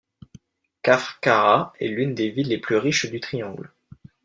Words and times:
Kafr 0.81 1.19
Qara 1.21 1.73
est 1.79 1.87
l’une 1.87 2.15
des 2.15 2.31
villes 2.31 2.47
les 2.47 2.57
plus 2.57 2.77
riches 2.77 3.11
du 3.11 3.19
Triangle. 3.19 3.71